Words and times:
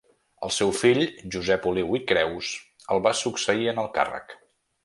El 0.45 0.51
seu 0.53 0.71
fill, 0.77 1.01
Josep 1.35 1.67
Oliu 1.73 1.99
i 1.99 2.03
Creus, 2.13 2.51
el 2.97 3.05
va 3.09 3.15
succeir 3.23 3.73
en 3.75 3.83
el 3.87 3.93
càrrec. 4.01 4.39